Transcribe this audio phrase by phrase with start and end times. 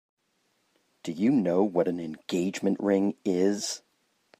[1.03, 3.83] Do you know what an engagement ring is?